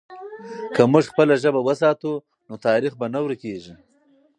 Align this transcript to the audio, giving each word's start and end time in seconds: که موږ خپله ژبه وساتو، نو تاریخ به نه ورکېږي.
که 0.75 0.81
موږ 0.91 1.03
خپله 1.11 1.33
ژبه 1.43 1.61
وساتو، 1.63 2.11
نو 2.47 2.53
تاریخ 2.67 2.93
به 2.99 3.05
نه 3.13 3.19
ورکېږي. 3.23 3.73